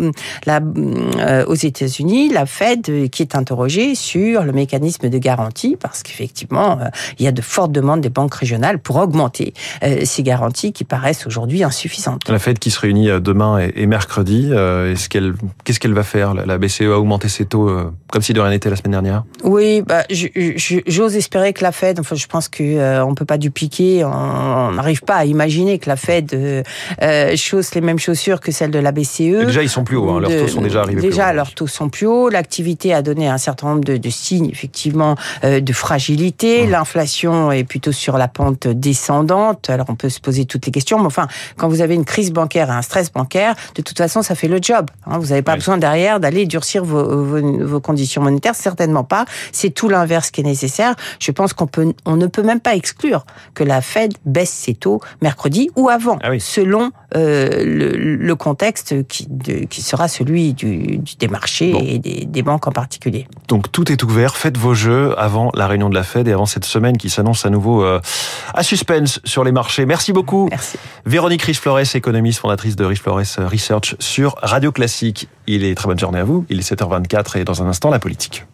la, 0.46 0.60
euh, 0.60 1.44
aux 1.46 1.54
États-Unis, 1.54 2.30
la 2.30 2.44
Fed 2.46 2.88
euh, 2.88 3.08
qui 3.08 3.22
est 3.22 3.34
interrogée 3.34 3.94
sur 3.94 4.42
le 4.42 4.52
mécanisme 4.52 5.08
de 5.08 5.18
garantie, 5.18 5.76
parce 5.80 6.02
qu'effectivement, 6.02 6.78
il 7.18 7.24
y 7.24 7.28
a 7.28 7.32
de 7.32 7.42
fortes 7.42 7.72
demandes 7.72 8.00
des 8.00 8.08
banques 8.08 8.34
régionales 8.34 8.78
pour 8.78 8.96
augmenter 8.96 9.54
ces 10.04 10.22
garanties 10.22 10.72
qui 10.72 10.84
paraissent 10.84 11.26
aujourd'hui 11.26 11.62
insuffisantes. 11.62 12.28
La 12.28 12.38
Fed 12.38 12.58
qui 12.58 12.70
se 12.70 12.80
réunit 12.80 13.08
demain 13.20 13.58
et, 13.58 13.86
mercredi, 13.86 14.50
est-ce 14.52 15.08
qu'elle, 15.08 15.34
qu'est-ce 15.64 15.80
qu'elle 15.80 15.94
va 15.94 16.02
faire? 16.02 16.34
La 16.34 16.58
BCE 16.58 16.82
a 16.82 16.98
augmenté 16.98 17.28
ses 17.28 17.46
taux 17.46 17.70
comme 18.10 18.22
si 18.22 18.32
de 18.32 18.40
rien 18.40 18.50
n'était 18.50 18.70
la 18.70 18.76
semaine 18.76 18.92
dernière? 18.92 19.24
Oui, 19.44 19.82
bah, 19.82 20.04
j'ose 20.10 21.16
espérer 21.16 21.52
que 21.52 21.62
la 21.62 21.72
Fed, 21.72 22.00
enfin, 22.00 22.16
je 22.16 22.26
pense 22.26 22.48
qu'on 22.48 23.02
on 23.08 23.14
peut 23.14 23.24
pas 23.24 23.38
dupliquer, 23.38 24.04
on 24.04 24.10
n'arrive 24.72 25.02
pas 25.02 25.16
à 25.16 25.24
imaginer 25.24 25.78
que 25.78 25.88
la 25.88 25.96
Fed 25.96 26.32
euh, 26.34 26.62
euh, 27.02 27.36
chausse 27.36 27.74
les 27.74 27.80
mêmes 27.80 27.98
chaussures 27.98 28.40
que 28.40 28.52
celles 28.52 28.70
de 28.70 28.78
la 28.78 28.92
BCE. 28.92 29.46
déjà, 29.46 29.62
ils 29.62 29.68
sont 29.68 29.84
plus 29.84 29.96
hauts, 29.96 30.10
hein, 30.10 30.20
leurs 30.20 30.30
taux 30.30 30.48
sont 30.48 30.62
déjà 30.62 30.82
arrivés. 30.82 31.00
Déjà, 31.00 31.32
leurs 31.32 31.54
taux 31.54 31.66
sont 31.66 31.88
plus 31.88 32.06
hauts. 32.06 32.28
L'activité 32.28 32.94
a 32.94 33.02
donné 33.02 33.28
un 33.28 33.38
certain 33.38 33.68
nombre 33.68 33.84
de, 33.84 33.96
de 33.96 34.10
signes, 34.10 34.50
effectivement, 34.50 35.16
euh, 35.44 35.60
de 35.60 35.72
fragilité. 35.72 36.66
Mmh. 36.66 36.70
L'inflation 36.70 37.52
est 37.52 37.64
plutôt 37.64 37.92
sur 37.92 38.18
la 38.18 38.28
pente 38.28 38.66
descendante. 38.68 39.70
Alors, 39.70 39.86
on 39.88 39.94
peut 39.94 40.08
se 40.08 40.20
poser 40.20 40.44
toutes 40.44 40.66
les 40.66 40.72
questions, 40.72 40.98
mais 40.98 41.06
enfin, 41.06 41.28
quand 41.56 41.68
vous 41.68 41.80
avez 41.80 41.94
une 41.94 42.04
crise 42.04 42.32
bancaire 42.32 42.68
et 42.68 42.74
un 42.74 42.82
stress 42.82 43.12
bancaire, 43.12 43.54
de 43.74 43.82
toute 43.82 43.98
façon, 43.98 44.22
ça 44.22 44.34
fait 44.34 44.48
le 44.48 44.58
job. 44.60 44.86
Hein. 45.06 45.18
Vous 45.18 45.28
n'avez 45.28 45.42
pas 45.42 45.54
besoin 45.54 45.78
derrière 45.78 46.20
d'aller 46.20 46.46
durcir 46.46 46.84
vos, 46.84 47.24
vos, 47.24 47.66
vos, 47.66 47.80
conditions 47.80 48.22
monétaires, 48.22 48.54
certainement 48.54 49.04
pas. 49.04 49.24
C'est 49.52 49.70
tout 49.70 49.88
l'inverse 49.88 50.30
qui 50.30 50.40
est 50.40 50.44
nécessaire. 50.44 50.94
Je 51.20 51.30
pense 51.30 51.52
qu'on 51.52 51.66
peut, 51.66 51.92
on 52.04 52.16
ne 52.16 52.26
peut 52.26 52.42
même 52.42 52.60
pas 52.60 52.74
exclure 52.74 53.24
que 53.54 53.64
la 53.64 53.80
Fed 53.80 54.14
baisse 54.24 54.37
baisse 54.38 54.50
ses 54.50 54.74
taux 54.74 55.00
mercredi 55.20 55.68
ou 55.76 55.88
avant, 55.88 56.18
Ah 56.22 56.30
oui. 56.30 56.40
selon 56.40 56.90
euh, 57.16 57.64
le, 57.64 58.14
le 58.16 58.34
contexte 58.36 59.06
qui, 59.08 59.26
de- 59.28 59.64
qui 59.64 59.82
sera 59.82 60.06
celui 60.06 60.52
du, 60.54 60.98
du- 60.98 61.16
des 61.18 61.26
marchés 61.28 61.72
Bon. 61.72 61.80
et 61.84 61.98
des, 61.98 62.24
des 62.24 62.42
banques 62.42 62.66
en 62.68 62.72
particulier. 62.72 63.26
Donc 63.48 63.72
tout 63.72 63.90
est 63.90 64.02
ouvert, 64.04 64.36
faites 64.36 64.56
vos 64.56 64.74
jeux 64.74 65.18
avant 65.18 65.50
la 65.54 65.66
réunion 65.66 65.88
de 65.88 65.94
la 65.94 66.02
Fed 66.04 66.28
et 66.28 66.32
avant 66.32 66.46
cette 66.46 66.64
semaine 66.64 66.96
qui 66.96 67.10
s'annonce 67.10 67.44
à 67.46 67.50
nouveau 67.50 67.82
euh, 67.84 68.00
à 68.54 68.62
suspense 68.62 69.20
sur 69.24 69.42
les 69.42 69.52
marchés. 69.52 69.86
Merci 69.86 70.12
beaucoup. 70.12 70.46
Merci. 70.50 70.78
Véronique 71.06 71.42
Riche-Flores, 71.42 71.94
économiste, 71.94 72.38
fondatrice 72.40 72.76
de 72.76 72.84
Riche-Flores 72.84 73.22
Research 73.50 73.96
sur 73.98 74.36
Radio 74.42 74.70
Classique. 74.70 75.28
Il 75.46 75.64
est 75.64 75.74
très 75.74 75.88
bonne 75.88 75.98
journée 75.98 76.20
à 76.20 76.24
vous. 76.24 76.44
Il 76.48 76.58
est 76.60 76.70
7h24 76.72 77.38
et 77.38 77.44
dans 77.44 77.62
un 77.62 77.66
instant, 77.66 77.90
la 77.90 77.98
politique. 77.98 78.44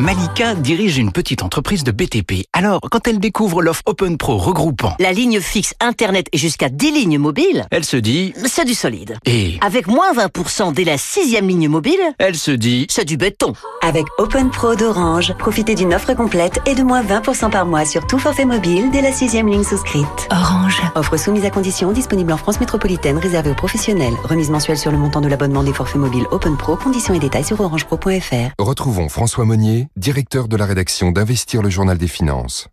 Malika 0.00 0.54
dirige 0.54 0.96
une 0.98 1.10
petite 1.10 1.42
entreprise 1.42 1.82
de 1.82 1.90
BTP. 1.90 2.44
Alors, 2.52 2.78
quand 2.88 3.08
elle 3.08 3.18
découvre 3.18 3.62
l'offre 3.62 3.82
Open 3.86 4.16
Pro 4.16 4.36
regroupant, 4.36 4.94
La 5.00 5.10
ligne 5.10 5.40
fixe 5.40 5.74
Internet 5.80 6.28
et 6.32 6.38
jusqu'à 6.38 6.68
10 6.68 6.92
lignes 6.92 7.18
mobiles, 7.18 7.66
elle 7.72 7.84
se 7.84 7.96
dit... 7.96 8.32
c'est 8.46 8.64
du 8.64 8.74
solide. 8.74 9.18
Et 9.26 9.58
Avec 9.60 9.88
moins 9.88 10.12
20% 10.12 10.72
dès 10.72 10.84
la 10.84 10.98
sixième 10.98 11.48
ligne 11.48 11.68
mobile, 11.68 11.98
elle 12.18 12.36
se 12.36 12.52
dit... 12.52 12.86
c'est 12.88 13.04
du 13.04 13.16
béton. 13.16 13.54
Avec 13.82 14.06
Open 14.18 14.50
Pro 14.50 14.76
d'Orange, 14.76 15.34
profitez 15.36 15.74
d'une 15.74 15.92
offre 15.92 16.14
complète 16.14 16.60
et 16.64 16.76
de 16.76 16.84
moins 16.84 17.02
20% 17.02 17.50
par 17.50 17.66
mois 17.66 17.84
sur 17.84 18.06
tout 18.06 18.20
forfait 18.20 18.44
mobile 18.44 18.90
dès 18.92 19.02
la 19.02 19.10
sixième 19.10 19.48
ligne 19.48 19.64
souscrite. 19.64 20.28
Orange. 20.30 20.80
Offre 20.94 21.16
soumise 21.16 21.44
à 21.44 21.50
condition, 21.50 21.90
disponible 21.90 22.32
en 22.32 22.36
France 22.36 22.60
métropolitaine, 22.60 23.18
réservée 23.18 23.50
aux 23.50 23.54
professionnels. 23.56 24.14
Remise 24.22 24.50
mensuelle 24.50 24.78
sur 24.78 24.92
le 24.92 24.98
montant 24.98 25.20
de 25.20 25.28
l'abonnement 25.28 25.64
des 25.64 25.72
forfaits 25.72 25.96
mobiles 26.00 26.26
Open 26.30 26.56
Pro. 26.56 26.76
Conditions 26.76 27.14
et 27.14 27.18
détails 27.18 27.44
sur 27.44 27.60
orangepro.fr. 27.60 28.52
Retrouvons 28.60 29.08
François 29.08 29.44
Monnier, 29.44 29.87
directeur 29.96 30.48
de 30.48 30.56
la 30.56 30.66
rédaction 30.66 31.10
d'Investir 31.12 31.62
le 31.62 31.70
Journal 31.70 31.98
des 31.98 32.08
Finances. 32.08 32.68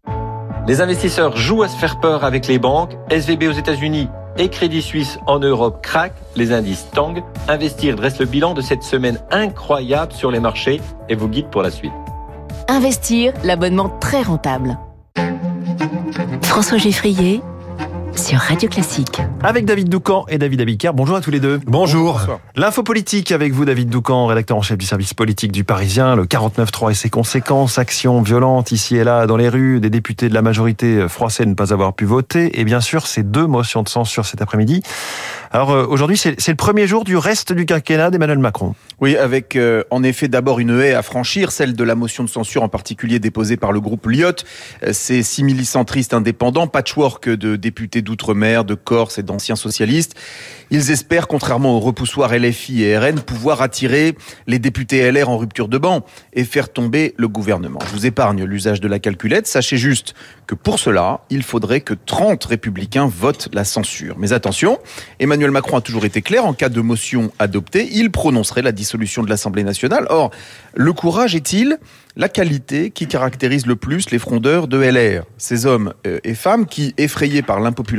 Les 0.67 0.81
investisseurs 0.81 1.37
jouent 1.37 1.63
à 1.63 1.67
se 1.67 1.77
faire 1.77 1.99
peur 1.99 2.23
avec 2.23 2.47
les 2.47 2.59
banques. 2.59 2.93
SVB 3.09 3.43
aux 3.43 3.51
États-Unis 3.51 4.09
et 4.37 4.49
Crédit 4.49 4.81
Suisse 4.81 5.19
en 5.27 5.39
Europe 5.39 5.81
craquent. 5.83 6.15
Les 6.35 6.51
indices 6.51 6.87
Tang. 6.93 7.23
Investir 7.47 7.95
dresse 7.95 8.19
le 8.19 8.25
bilan 8.25 8.53
de 8.53 8.61
cette 8.61 8.83
semaine 8.83 9.19
incroyable 9.31 10.11
sur 10.11 10.31
les 10.31 10.39
marchés 10.39 10.81
et 11.09 11.15
vous 11.15 11.27
guide 11.27 11.49
pour 11.49 11.61
la 11.61 11.71
suite. 11.71 11.93
Investir, 12.67 13.33
l'abonnement 13.43 13.89
très 13.99 14.23
rentable. 14.23 14.77
François 16.41 16.77
Geffrier 16.77 17.41
sur 18.15 18.39
Radio 18.39 18.69
Classique. 18.69 19.21
Avec 19.43 19.65
David 19.65 19.89
Doucan 19.89 20.25
et 20.29 20.37
David 20.37 20.61
Abicard. 20.61 20.93
Bonjour 20.93 21.15
à 21.15 21.21
tous 21.21 21.31
les 21.31 21.39
deux. 21.39 21.59
Bonjour. 21.65 22.39
L'info 22.55 22.83
politique 22.83 23.31
avec 23.31 23.53
vous, 23.53 23.65
David 23.65 23.89
Doucan, 23.89 24.27
rédacteur 24.27 24.57
en 24.57 24.61
chef 24.61 24.77
du 24.77 24.85
service 24.85 25.13
politique 25.13 25.51
du 25.51 25.63
Parisien. 25.63 26.15
Le 26.15 26.25
49.3 26.25 26.91
et 26.91 26.93
ses 26.93 27.09
conséquences, 27.09 27.77
actions 27.77 28.21
violentes 28.21 28.71
ici 28.71 28.95
et 28.95 29.03
là 29.03 29.27
dans 29.27 29.37
les 29.37 29.49
rues, 29.49 29.79
des 29.79 29.89
députés 29.89 30.29
de 30.29 30.33
la 30.33 30.41
majorité 30.41 31.07
froissés 31.07 31.45
ne 31.45 31.53
pas 31.53 31.73
avoir 31.73 31.93
pu 31.93 32.05
voter. 32.05 32.59
Et 32.59 32.63
bien 32.63 32.81
sûr, 32.81 33.07
ces 33.07 33.23
deux 33.23 33.47
motions 33.47 33.83
de 33.83 33.89
censure 33.89 34.25
cet 34.25 34.41
après-midi. 34.41 34.81
Alors 35.51 35.71
euh, 35.71 35.85
aujourd'hui, 35.87 36.17
c'est 36.17 36.47
le 36.47 36.55
premier 36.55 36.87
jour 36.87 37.03
du 37.03 37.17
reste 37.17 37.53
du 37.53 37.65
quinquennat 37.65 38.11
d'Emmanuel 38.11 38.39
Macron. 38.39 38.75
Oui, 38.99 39.15
avec 39.15 39.55
euh, 39.55 39.83
en 39.91 40.03
effet 40.03 40.27
d'abord 40.27 40.59
une 40.59 40.79
haie 40.79 40.93
à 40.93 41.01
franchir, 41.01 41.51
celle 41.51 41.75
de 41.75 41.83
la 41.83 41.95
motion 41.95 42.23
de 42.23 42.29
censure 42.29 42.63
en 42.63 42.69
particulier 42.69 43.19
déposée 43.19 43.57
par 43.57 43.71
le 43.71 43.79
groupe 43.79 44.05
Lyot. 44.07 44.31
Euh, 44.83 44.91
Ces 44.91 45.23
simili-centristes 45.23 46.13
indépendants, 46.13 46.67
patchwork 46.67 47.29
de 47.29 47.55
députés 47.55 48.01
d'outre-mer, 48.05 48.63
de 48.63 48.75
Corse 48.75 49.17
et 49.17 49.23
d'anciens 49.23 49.57
socialistes. 49.57 50.15
Ils 50.71 50.91
espèrent, 50.91 51.27
contrairement 51.27 51.75
au 51.75 51.79
repoussoir 51.79 52.33
LFI 52.33 52.83
et 52.83 52.97
RN, 52.97 53.19
pouvoir 53.19 53.61
attirer 53.61 54.15
les 54.47 54.57
députés 54.57 55.11
LR 55.11 55.29
en 55.29 55.37
rupture 55.37 55.67
de 55.67 55.77
banc 55.77 56.05
et 56.33 56.43
faire 56.43 56.71
tomber 56.71 57.13
le 57.17 57.27
gouvernement. 57.27 57.79
Je 57.85 57.91
vous 57.91 58.05
épargne 58.05 58.43
l'usage 58.45 58.79
de 58.79 58.87
la 58.87 58.99
calculette. 58.99 59.47
Sachez 59.47 59.77
juste 59.77 60.15
que 60.47 60.55
pour 60.55 60.79
cela, 60.79 61.21
il 61.29 61.43
faudrait 61.43 61.81
que 61.81 61.93
30 61.93 62.43
républicains 62.45 63.07
votent 63.07 63.49
la 63.53 63.63
censure. 63.63 64.15
Mais 64.17 64.33
attention, 64.33 64.79
Emmanuel 65.19 65.51
Macron 65.51 65.77
a 65.77 65.81
toujours 65.81 66.05
été 66.05 66.21
clair, 66.21 66.45
en 66.45 66.53
cas 66.53 66.69
de 66.69 66.81
motion 66.81 67.31
adoptée, 67.39 67.89
il 67.91 68.11
prononcerait 68.11 68.61
la 68.61 68.71
dissolution 68.71 69.23
de 69.23 69.29
l'Assemblée 69.29 69.63
nationale. 69.63 70.07
Or, 70.09 70.31
le 70.73 70.93
courage 70.93 71.35
est-il 71.35 71.77
la 72.17 72.29
qualité 72.29 72.91
qui 72.91 73.07
caractérise 73.07 73.65
le 73.65 73.75
plus 73.75 74.09
les 74.09 74.19
frondeurs 74.19 74.67
de 74.67 74.77
LR 74.77 75.25
Ces 75.37 75.65
hommes 75.65 75.93
euh, 76.07 76.19
et 76.23 76.33
femmes 76.33 76.65
qui, 76.65 76.93
effrayés 76.97 77.41
par 77.41 77.59
l'impopularité, 77.59 77.94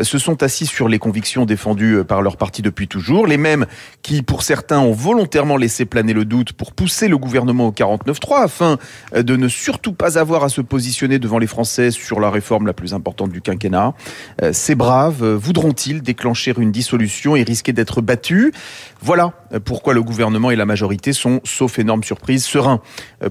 se 0.00 0.18
sont 0.18 0.42
assis 0.42 0.66
sur 0.66 0.88
les 0.88 0.98
convictions 0.98 1.44
défendues 1.44 1.98
euh, 1.98 2.04
par 2.04 2.22
leur 2.22 2.36
parti 2.36 2.62
depuis 2.62 2.88
toujours, 2.88 3.26
les 3.26 3.36
mêmes 3.36 3.66
qui, 4.02 4.22
pour 4.22 4.42
certains, 4.42 4.78
ont 4.78 4.92
volontairement 4.92 5.56
laissé 5.56 5.84
planer 5.84 6.12
le 6.12 6.24
doute 6.24 6.52
pour 6.52 6.72
pousser 6.72 7.08
le 7.08 7.18
gouvernement 7.18 7.68
au 7.68 7.72
49-3 7.72 8.44
afin 8.44 8.78
euh, 9.14 9.22
de 9.22 9.36
ne 9.36 9.48
surtout 9.48 9.92
pas 9.92 10.18
avoir 10.18 10.44
à 10.44 10.48
se 10.48 10.60
positionner 10.60 11.18
devant 11.18 11.38
les 11.38 11.46
Français 11.46 11.90
sur 11.90 12.20
la 12.20 12.30
réforme 12.30 12.66
la 12.66 12.72
plus 12.72 12.94
importante 12.94 13.30
du 13.30 13.40
quinquennat. 13.40 13.94
Euh, 14.42 14.52
Ces 14.52 14.74
braves 14.74 15.24
voudront-ils 15.24 16.02
déclencher 16.02 16.54
une 16.56 16.72
dissolution 16.72 17.36
et 17.36 17.42
risquer 17.42 17.72
d'être 17.72 18.00
battus? 18.00 18.52
Voilà 19.00 19.32
pourquoi 19.64 19.94
le 19.94 20.02
gouvernement 20.02 20.50
et 20.50 20.56
la 20.56 20.66
majorité 20.66 21.12
sont, 21.12 21.40
sauf 21.44 21.78
énorme 21.78 22.02
surprise, 22.02 22.44
sereins 22.44 22.80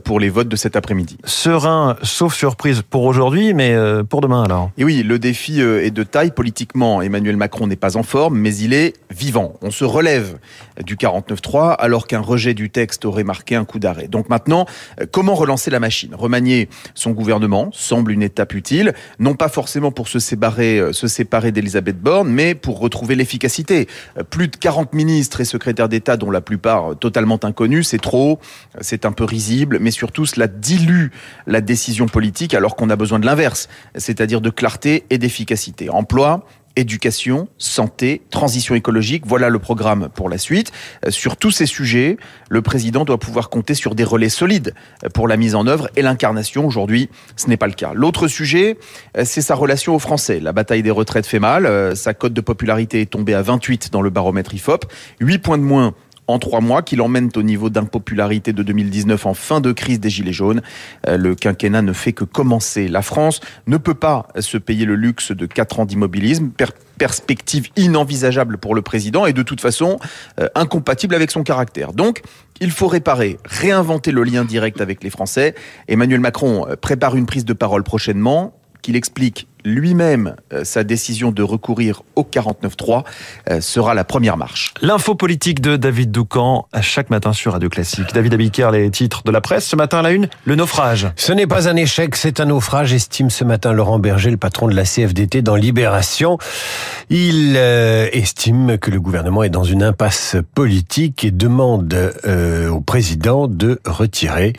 pour 0.04 0.20
les 0.20 0.30
votes 0.30 0.48
de 0.48 0.56
cet 0.56 0.76
après-midi. 0.76 1.18
Serein, 1.26 1.98
sauf 2.04 2.36
surprise 2.36 2.82
pour 2.82 3.04
aujourd'hui, 3.04 3.54
mais 3.54 3.76
pour 4.10 4.22
demain 4.22 4.44
alors. 4.44 4.72
Et 4.78 4.84
oui, 4.84 5.04
le 5.04 5.20
défi 5.20 5.63
est 5.64 5.92
de 5.92 6.04
taille 6.04 6.32
politiquement. 6.32 7.02
Emmanuel 7.02 7.38
Macron 7.38 7.68
n'est 7.68 7.76
pas 7.76 7.98
en 7.98 8.04
forme, 8.04 8.38
mais 8.38 8.56
il 8.56 8.74
est 8.74 8.94
vivant. 9.10 9.56
On 9.62 9.72
se 9.72 9.86
relève 9.86 10.38
du 10.84 10.96
49-3 10.96 11.76
alors 11.78 12.08
qu'un 12.08 12.20
rejet 12.20 12.54
du 12.54 12.70
texte 12.70 13.06
aurait 13.06 13.24
marqué 13.24 13.56
un 13.56 13.66
coup 13.66 13.80
d'arrêt. 13.80 14.08
Donc 14.08 14.30
maintenant, 14.30 14.66
euh, 15.02 15.06
comment 15.12 15.36
relancer 15.36 15.72
la 15.72 15.80
machine? 15.80 16.16
Remanier 16.16 16.70
son 16.94 17.12
gouvernement 17.12 17.70
semble 17.74 18.12
une 18.12 18.24
étape 18.24 18.54
utile, 18.54 18.94
non 19.20 19.36
pas 19.36 19.50
forcément 19.50 19.92
pour 19.92 20.08
se 20.08 20.20
séparer, 20.20 20.80
euh, 20.80 20.94
se 20.94 21.08
séparer 21.08 21.52
d'Elisabeth 21.52 22.00
Borne, 22.00 22.30
mais 22.30 22.56
pour 22.56 22.80
retrouver 22.80 23.16
l'efficacité. 23.16 23.88
Euh, 24.18 24.24
Plus 24.24 24.48
de 24.48 24.56
40 24.56 24.94
ministres 24.94 25.42
et 25.42 25.46
secrétaires 25.46 25.90
d'État, 25.90 26.18
dont 26.18 26.32
la 26.32 26.42
plupart 26.42 26.92
euh, 26.92 26.96
totalement 26.96 27.40
inconnus, 27.44 27.88
c'est 27.88 28.02
trop, 28.02 28.40
euh, 28.76 28.80
c'est 28.82 29.06
un 29.06 29.12
peu 29.12 29.24
risible, 29.24 29.78
mais 29.80 29.92
surtout 29.92 30.26
cela 30.26 30.48
dilue 30.48 31.08
la 31.48 31.62
décision 31.62 32.08
politique 32.08 32.54
alors 32.54 32.76
qu'on 32.76 32.90
a 32.90 32.96
besoin 32.96 33.20
de 33.20 33.26
l'inverse, 33.26 33.70
c'est-à-dire 33.96 34.42
de 34.42 34.50
clarté 34.50 35.06
et 35.10 35.18
d'efficacité. 35.18 35.53
Emploi, 35.90 36.46
éducation, 36.76 37.48
santé, 37.58 38.22
transition 38.32 38.76
écologique, 38.76 39.24
voilà 39.26 39.50
le 39.50 39.60
programme 39.60 40.10
pour 40.14 40.30
la 40.30 40.38
suite. 40.38 40.72
Euh, 41.06 41.12
Sur 41.12 41.38
tous 41.38 41.52
ces 41.52 41.66
sujets, 41.66 42.18
le 42.50 42.62
président 42.62 43.06
doit 43.06 43.20
pouvoir 43.20 43.50
compter 43.50 43.74
sur 43.74 43.96
des 43.96 44.04
relais 44.04 44.30
solides 44.30 44.74
euh, 45.04 45.10
pour 45.10 45.28
la 45.28 45.38
mise 45.38 45.56
en 45.56 45.68
œuvre 45.68 45.90
et 45.96 46.02
l'incarnation. 46.02 46.66
Aujourd'hui, 46.66 47.10
ce 47.36 47.48
n'est 47.48 47.58
pas 47.58 47.68
le 47.68 47.74
cas. 47.74 47.92
L'autre 47.94 48.28
sujet, 48.28 48.78
euh, 49.18 49.24
c'est 49.26 49.42
sa 49.42 49.56
relation 49.56 49.96
aux 49.96 50.00
Français. 50.00 50.40
La 50.40 50.52
bataille 50.52 50.84
des 50.84 50.92
retraites 50.92 51.28
fait 51.28 51.40
mal. 51.40 51.96
Sa 51.96 52.14
cote 52.14 52.34
de 52.34 52.42
popularité 52.42 53.02
est 53.02 53.12
tombée 53.12 53.34
à 53.34 53.42
28 53.42 53.92
dans 53.92 54.02
le 54.02 54.10
baromètre 54.10 54.54
IFOP. 54.54 54.86
8 55.20 55.38
points 55.40 55.58
de 55.58 55.64
moins 55.64 55.94
en 56.28 56.40
trois 56.40 56.62
mois, 56.62 56.82
qui 56.82 56.96
l'emmènent 56.96 57.30
au 57.36 57.44
niveau 57.44 57.70
d'impopularité 57.70 58.54
de 58.54 58.64
2019 58.64 59.26
en 59.26 59.34
fin 59.34 59.62
de 59.62 59.72
crise 59.72 60.00
des 60.00 60.10
Gilets 60.10 60.34
jaunes. 60.34 60.62
Euh, 61.08 61.18
Le 61.18 61.36
quinquennat 61.36 61.82
ne 61.82 61.94
fait 61.94 62.14
que 62.14 62.24
commencer. 62.24 62.88
La 62.88 63.02
France 63.02 63.42
ne 63.68 63.78
peut 63.78 63.94
pas 63.94 64.28
se 64.40 64.58
payer 64.58 64.86
le 64.86 64.96
luxe 64.96 65.32
de 65.32 65.46
quatre 65.46 65.80
ans 65.80 65.86
d'immobilisme. 65.86 66.50
Per- 66.50 66.68
perspective 66.98 67.70
inenvisageable 67.76 68.58
pour 68.60 68.76
le 68.76 68.82
président 68.82 69.26
et 69.26 69.34
de 69.34 69.42
toute 69.42 69.60
façon 69.60 70.00
euh, 70.40 70.48
incompatible 70.56 71.16
avec 71.16 71.32
son 71.32 71.44
caractère. 71.44 71.92
Donc, 71.92 72.22
il 72.62 72.72
faut 72.72 72.88
réparer, 72.88 73.40
réinventer 73.46 74.12
le 74.12 74.24
lien 74.24 74.46
direct 74.46 74.80
avec 74.80 75.04
les 75.04 75.10
Français. 75.10 75.56
Emmanuel 75.88 76.20
Macron 76.22 76.66
euh, 76.70 76.76
prépare 76.76 77.16
une 77.16 77.26
prise 77.26 77.46
de 77.46 77.54
parole 77.54 77.84
prochainement 77.84 78.56
qu'il 78.84 78.96
explique 78.96 79.48
lui-même 79.66 80.36
euh, 80.52 80.64
sa 80.64 80.84
décision 80.84 81.32
de 81.32 81.44
recourir 81.44 82.04
au 82.16 82.24
49.3 82.24 83.04
euh, 83.50 83.62
sera 83.62 83.94
la 83.94 84.04
première 84.04 84.38
marche. 84.38 84.74
L'info 84.82 85.16
politique 85.16 85.62
de 85.62 85.78
David 85.78 86.12
Doucan, 86.12 86.68
à 86.74 86.82
chaque 86.82 87.10
matin 87.10 87.34
sur 87.34 87.54
Radio 87.54 87.70
Classique. 87.70 88.14
David 88.14 88.34
Abiker, 88.34 88.70
les 88.72 88.90
titres 88.92 89.24
de 89.24 89.32
la 89.32 89.42
presse. 89.42 89.66
Ce 89.66 89.76
matin 89.76 90.00
à 90.00 90.02
la 90.02 90.12
une, 90.12 90.28
le 90.46 90.56
naufrage. 90.56 91.08
Ce 91.16 91.32
n'est 91.32 91.48
pas 91.48 91.70
un 91.70 91.76
échec, 91.76 92.16
c'est 92.16 92.40
un 92.40 92.46
naufrage, 92.46 92.94
estime 92.94 93.30
ce 93.30 93.44
matin 93.44 93.74
Laurent 93.74 94.00
Berger, 94.00 94.32
le 94.32 94.38
patron 94.38 94.68
de 94.68 94.76
la 94.76 94.84
CFDT 94.84 95.42
dans 95.42 95.56
Libération. 95.56 96.38
Il 97.10 97.56
euh, 97.58 98.08
estime 98.12 98.78
que 98.78 98.92
le 98.92 99.00
gouvernement 99.00 99.44
est 99.44 99.50
dans 99.50 99.64
une 99.64 99.84
impasse 99.84 100.36
politique 100.56 101.24
et 101.24 101.32
demande 101.32 101.94
euh, 102.26 102.70
au 102.70 102.82
président 102.82 103.48
de 103.48 103.80
retirer, 103.86 104.54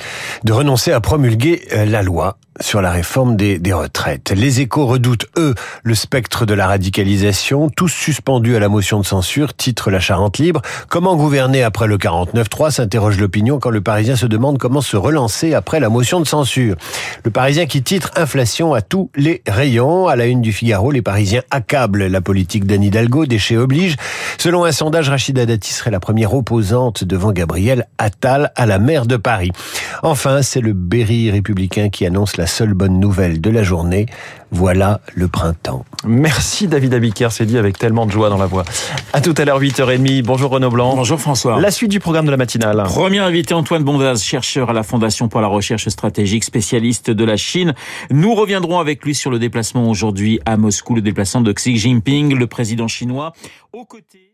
de 0.44 0.52
renoncer 0.52 0.92
à 0.92 1.00
promulguer 1.00 1.62
euh, 1.73 1.84
la 1.84 2.02
loi 2.02 2.38
sur 2.61 2.80
la 2.80 2.90
réforme 2.92 3.37
des, 3.37 3.58
des 3.58 3.73
retraites. 3.73 4.30
Les 4.30 4.61
échos 4.61 4.87
redoutent, 4.94 5.26
eux, 5.36 5.54
le 5.82 5.94
spectre 5.96 6.46
de 6.46 6.54
la 6.54 6.68
radicalisation. 6.68 7.68
Tous 7.68 7.88
suspendus 7.88 8.54
à 8.54 8.60
la 8.60 8.68
motion 8.68 9.00
de 9.00 9.04
censure, 9.04 9.52
titre 9.54 9.90
La 9.90 9.98
Charente 9.98 10.38
libre. 10.38 10.62
Comment 10.88 11.16
gouverner 11.16 11.64
après 11.64 11.88
le 11.88 11.98
49-3 11.98 12.70
s'interroge 12.70 13.18
l'opinion 13.18 13.58
quand 13.58 13.70
le 13.70 13.80
Parisien 13.80 14.14
se 14.14 14.26
demande 14.26 14.58
comment 14.58 14.80
se 14.80 14.96
relancer 14.96 15.52
après 15.52 15.80
la 15.80 15.88
motion 15.88 16.20
de 16.20 16.26
censure. 16.26 16.76
Le 17.24 17.30
Parisien 17.32 17.66
qui 17.66 17.82
titre 17.82 18.12
Inflation 18.14 18.72
à 18.72 18.82
tous 18.82 19.10
les 19.16 19.42
rayons. 19.48 20.06
À 20.06 20.14
la 20.14 20.26
une 20.26 20.42
du 20.42 20.52
Figaro, 20.52 20.92
les 20.92 21.02
Parisiens 21.02 21.42
accablent 21.50 22.06
la 22.06 22.20
politique 22.20 22.64
d'Anne 22.64 22.84
Hidalgo, 22.84 23.26
déchets 23.26 23.56
oblige. 23.56 23.96
Selon 24.38 24.64
un 24.64 24.72
sondage, 24.72 25.08
Rachida 25.08 25.44
Dati 25.44 25.72
serait 25.72 25.90
la 25.90 26.00
première 26.00 26.34
opposante 26.34 27.02
devant 27.02 27.32
Gabriel 27.32 27.88
Attal 27.98 28.52
à 28.54 28.66
la 28.66 28.78
maire 28.78 29.06
de 29.06 29.16
Paris. 29.16 29.50
Enfin, 30.04 30.42
c'est 30.42 30.60
le 30.60 30.72
Berry 30.72 31.32
républicain 31.32 31.88
qui 31.88 32.06
annonce 32.06 32.36
la 32.36 32.46
seule 32.46 32.74
bonne 32.74 33.00
nouvelle 33.00 33.40
de 33.40 33.50
la 33.50 33.64
journée. 33.64 34.06
Voilà 34.54 35.00
le 35.16 35.26
printemps. 35.26 35.84
Merci 36.04 36.68
David 36.68 36.94
Abiker, 36.94 37.32
c'est 37.32 37.44
dit 37.44 37.58
avec 37.58 37.76
tellement 37.76 38.06
de 38.06 38.12
joie 38.12 38.28
dans 38.28 38.38
la 38.38 38.46
voix. 38.46 38.62
À 39.12 39.20
tout 39.20 39.34
à 39.37 39.44
l'heure 39.44 39.61
8h30. 39.61 40.23
Bonjour 40.23 40.49
Renaud 40.49 40.70
Blanc. 40.70 40.94
Bonjour 40.94 41.20
François. 41.20 41.61
La 41.61 41.73
suite 41.73 41.90
du 41.90 41.99
programme 41.99 42.25
de 42.25 42.30
la 42.30 42.37
matinale. 42.37 42.80
Premier 42.84 43.18
invité 43.18 43.52
Antoine 43.52 43.82
Bondaz, 43.82 44.23
chercheur 44.23 44.70
à 44.70 44.73
la 44.73 44.84
Fondation 44.84 45.26
pour 45.28 45.40
la 45.40 45.49
recherche 45.49 45.88
stratégique, 45.88 46.44
spécialiste 46.44 47.11
de 47.11 47.25
la 47.25 47.37
Chine. 47.37 47.75
Nous 48.12 48.32
reviendrons 48.32 48.78
avec 48.78 49.04
lui 49.04 49.16
sur 49.16 49.32
le 49.32 49.40
déplacement 49.40 49.90
aujourd'hui 49.90 50.38
à 50.46 50.56
Moscou, 50.56 50.94
le 50.94 51.02
déplacement 51.02 51.40
de 51.40 51.52
Xi 51.52 51.76
Jinping, 51.76 52.37
le 52.37 52.46
président 52.46 52.87
chinois, 52.87 53.32
aux 53.73 53.84
côtés 53.84 54.30